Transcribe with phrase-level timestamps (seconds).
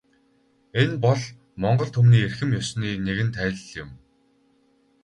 [0.81, 1.21] Энэ бол
[1.61, 3.89] монгол түмний эрхэм ёсны нэгэн тайлал юм.